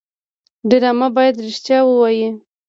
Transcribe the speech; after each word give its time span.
ډرامه 0.69 1.07
باید 1.15 1.41
رښتیا 1.45 1.79
ووايي 1.85 2.27